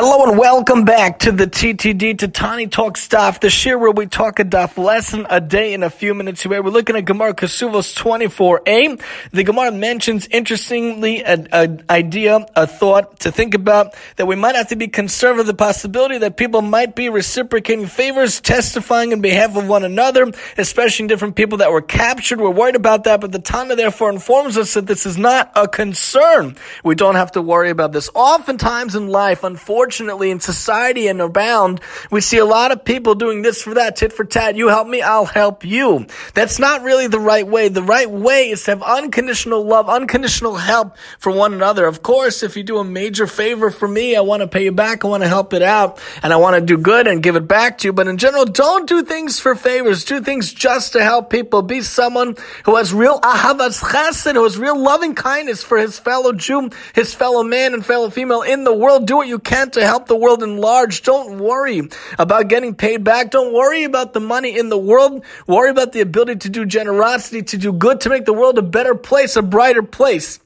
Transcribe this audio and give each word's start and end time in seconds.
Hello 0.00 0.30
and 0.30 0.38
welcome 0.38 0.84
back 0.84 1.18
to 1.18 1.32
the 1.32 1.48
TTD 1.48 2.18
to 2.20 2.28
Tani 2.28 2.68
Talk 2.68 2.96
Stuff, 2.96 3.40
the 3.40 3.50
share 3.50 3.76
where 3.76 3.90
we 3.90 4.06
talk 4.06 4.38
a 4.38 4.44
daf 4.44 4.78
lesson 4.78 5.26
a 5.28 5.40
day 5.40 5.74
in 5.74 5.82
a 5.82 5.90
few 5.90 6.14
minutes 6.14 6.46
away. 6.46 6.60
We're 6.60 6.70
looking 6.70 6.94
at 6.94 7.04
Gemara 7.04 7.34
Kesuvos 7.34 7.96
24a. 7.96 9.02
The 9.32 9.42
Gemara 9.42 9.72
mentions, 9.72 10.28
interestingly, 10.28 11.24
an 11.24 11.82
idea, 11.90 12.46
a 12.54 12.68
thought 12.68 13.18
to 13.20 13.32
think 13.32 13.54
about 13.54 13.96
that 14.14 14.26
we 14.26 14.36
might 14.36 14.54
have 14.54 14.68
to 14.68 14.76
be 14.76 14.86
conservative, 14.86 15.46
the 15.46 15.54
possibility 15.54 16.18
that 16.18 16.36
people 16.36 16.62
might 16.62 16.94
be 16.94 17.08
reciprocating 17.08 17.86
favors, 17.88 18.40
testifying 18.40 19.10
in 19.10 19.20
behalf 19.20 19.56
of 19.56 19.66
one 19.66 19.82
another, 19.82 20.30
especially 20.58 21.08
different 21.08 21.34
people 21.34 21.58
that 21.58 21.72
were 21.72 21.82
captured. 21.82 22.40
We're 22.40 22.50
worried 22.50 22.76
about 22.76 23.02
that, 23.02 23.20
but 23.20 23.32
the 23.32 23.40
Tana 23.40 23.74
therefore 23.74 24.10
informs 24.10 24.56
us 24.56 24.74
that 24.74 24.86
this 24.86 25.06
is 25.06 25.18
not 25.18 25.50
a 25.56 25.66
concern. 25.66 26.54
We 26.84 26.94
don't 26.94 27.16
have 27.16 27.32
to 27.32 27.42
worry 27.42 27.70
about 27.70 27.90
this. 27.90 28.08
Oftentimes 28.14 28.94
in 28.94 29.08
life, 29.08 29.42
unfortunately, 29.42 29.87
unfortunately 29.88 30.30
in 30.30 30.38
society 30.38 31.08
and 31.08 31.18
around, 31.18 31.80
we 32.10 32.20
see 32.20 32.36
a 32.36 32.44
lot 32.44 32.72
of 32.72 32.84
people 32.84 33.14
doing 33.14 33.40
this 33.40 33.62
for 33.62 33.72
that, 33.72 33.96
tit 33.96 34.12
for 34.12 34.22
tat. 34.22 34.54
You 34.54 34.68
help 34.68 34.86
me, 34.86 35.00
I'll 35.00 35.24
help 35.24 35.64
you. 35.64 36.06
That's 36.34 36.58
not 36.58 36.82
really 36.82 37.06
the 37.06 37.18
right 37.18 37.46
way. 37.46 37.68
The 37.70 37.82
right 37.82 38.10
way 38.10 38.50
is 38.50 38.64
to 38.64 38.72
have 38.72 38.82
unconditional 38.82 39.64
love, 39.64 39.88
unconditional 39.88 40.56
help 40.56 40.98
for 41.18 41.32
one 41.32 41.54
another. 41.54 41.86
Of 41.86 42.02
course, 42.02 42.42
if 42.42 42.54
you 42.54 42.64
do 42.64 42.76
a 42.76 42.84
major 42.84 43.26
favor 43.26 43.70
for 43.70 43.88
me, 43.88 44.14
I 44.14 44.20
want 44.20 44.42
to 44.42 44.46
pay 44.46 44.64
you 44.64 44.72
back. 44.72 45.06
I 45.06 45.08
want 45.08 45.22
to 45.22 45.28
help 45.28 45.54
it 45.54 45.62
out 45.62 45.98
and 46.22 46.34
I 46.34 46.36
want 46.36 46.56
to 46.56 46.60
do 46.60 46.76
good 46.76 47.06
and 47.06 47.22
give 47.22 47.36
it 47.36 47.48
back 47.48 47.78
to 47.78 47.88
you. 47.88 47.94
But 47.94 48.08
in 48.08 48.18
general, 48.18 48.44
don't 48.44 48.86
do 48.86 49.02
things 49.02 49.40
for 49.40 49.54
favors. 49.54 50.04
Do 50.04 50.20
things 50.20 50.52
just 50.52 50.92
to 50.92 51.02
help 51.02 51.30
people. 51.30 51.62
Be 51.62 51.80
someone 51.80 52.36
who 52.66 52.76
has 52.76 52.92
real 52.92 53.20
ahavas 53.20 53.82
chesed, 53.82 54.34
who 54.34 54.44
has 54.44 54.58
real 54.58 54.78
loving 54.78 55.14
kindness 55.14 55.62
for 55.62 55.78
his 55.78 55.98
fellow 55.98 56.34
Jew, 56.34 56.68
his 56.94 57.14
fellow 57.14 57.42
man 57.42 57.72
and 57.72 57.86
fellow 57.86 58.10
female 58.10 58.42
in 58.42 58.64
the 58.64 58.74
world. 58.74 59.06
Do 59.06 59.16
what 59.16 59.28
you 59.28 59.38
can 59.38 59.70
to 59.70 59.77
help 59.86 60.06
the 60.06 60.16
world 60.16 60.42
in 60.42 60.58
large. 60.58 61.02
Don't 61.02 61.38
worry 61.38 61.88
about 62.18 62.48
getting 62.48 62.74
paid 62.74 63.04
back. 63.04 63.30
Don't 63.30 63.52
worry 63.52 63.84
about 63.84 64.12
the 64.12 64.20
money 64.20 64.58
in 64.58 64.68
the 64.68 64.78
world. 64.78 65.24
Worry 65.46 65.70
about 65.70 65.92
the 65.92 66.00
ability 66.00 66.36
to 66.40 66.48
do 66.48 66.66
generosity, 66.66 67.42
to 67.42 67.56
do 67.56 67.72
good, 67.72 68.00
to 68.02 68.10
make 68.10 68.24
the 68.24 68.32
world 68.32 68.58
a 68.58 68.62
better 68.62 68.94
place, 68.94 69.36
a 69.36 69.42
brighter 69.42 69.82
place. 69.82 70.40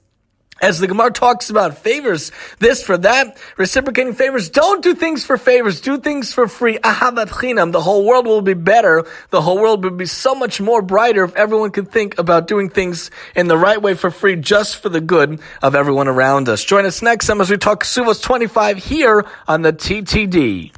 As 0.62 0.78
the 0.78 0.86
Gemara 0.86 1.10
talks 1.10 1.50
about 1.50 1.76
favors, 1.78 2.30
this 2.60 2.84
for 2.84 2.96
that, 2.98 3.36
reciprocating 3.56 4.14
favors. 4.14 4.48
Don't 4.48 4.80
do 4.80 4.94
things 4.94 5.24
for 5.24 5.36
favors. 5.36 5.80
Do 5.80 5.98
things 5.98 6.32
for 6.32 6.46
free. 6.46 6.78
Ahavat 6.78 7.30
chinam. 7.30 7.72
The 7.72 7.80
whole 7.80 8.06
world 8.06 8.26
will 8.26 8.42
be 8.42 8.54
better. 8.54 9.04
The 9.30 9.42
whole 9.42 9.58
world 9.58 9.82
would 9.82 9.96
be 9.96 10.06
so 10.06 10.36
much 10.36 10.60
more 10.60 10.80
brighter 10.80 11.24
if 11.24 11.34
everyone 11.34 11.72
could 11.72 11.90
think 11.90 12.16
about 12.16 12.46
doing 12.46 12.70
things 12.70 13.10
in 13.34 13.48
the 13.48 13.58
right 13.58 13.82
way 13.82 13.94
for 13.94 14.12
free, 14.12 14.36
just 14.36 14.76
for 14.76 14.88
the 14.88 15.00
good 15.00 15.40
of 15.62 15.74
everyone 15.74 16.06
around 16.06 16.48
us. 16.48 16.62
Join 16.62 16.86
us 16.86 17.02
next 17.02 17.26
time 17.26 17.40
as 17.40 17.50
we 17.50 17.58
talk 17.58 17.82
Suvos 17.82 18.22
25 18.22 18.78
here 18.78 19.26
on 19.48 19.62
the 19.62 19.72
TTD. 19.72 20.72